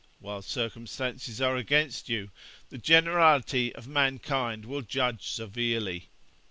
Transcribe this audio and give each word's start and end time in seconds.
while 0.17 0.41
circumstances 0.41 1.39
are 1.39 1.55
against 1.55 2.09
you, 2.09 2.31
the 2.69 2.77
generality 2.79 3.71
of 3.75 3.87
mankind 3.87 4.65
will 4.65 4.81
judge 4.81 5.27
severely. 5.29 6.09